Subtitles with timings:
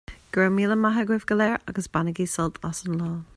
[0.35, 3.13] Go raibh míle maith agaibh go léir, agus bainigí sult as an lá